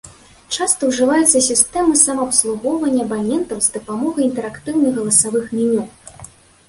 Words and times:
Часта 0.55 0.87
ўжываюцца 0.91 1.41
сістэмы 1.49 1.99
самаабслугоўвання 2.05 3.01
абанентаў 3.07 3.57
з 3.67 3.77
дапамогай 3.79 4.23
інтэрактыўных 4.29 4.91
галасавых 5.01 5.45
меню. 5.59 5.83